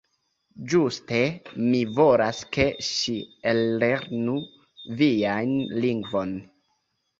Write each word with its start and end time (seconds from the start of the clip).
Ĝuste, 0.69 1.19
mi 1.65 1.81
volas, 1.99 2.39
ke 2.57 2.67
ŝi 2.89 3.15
ellernu 3.53 4.41
vian 5.05 5.57
lingvon. 5.87 6.37